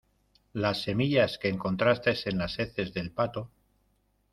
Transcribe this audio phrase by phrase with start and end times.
[0.53, 3.51] las semillas que encontraste en las heces del pato